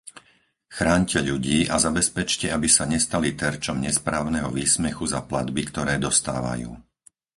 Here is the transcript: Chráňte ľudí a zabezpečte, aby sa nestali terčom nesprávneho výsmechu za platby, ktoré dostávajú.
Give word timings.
Chráňte 0.75 1.19
ľudí 1.29 1.59
a 1.69 1.75
zabezpečte, 1.85 2.47
aby 2.55 2.65
sa 2.75 2.83
nestali 2.93 3.29
terčom 3.41 3.77
nesprávneho 3.87 4.49
výsmechu 4.57 5.05
za 5.13 5.21
platby, 5.29 5.61
ktoré 5.69 5.93
dostávajú. 6.05 6.69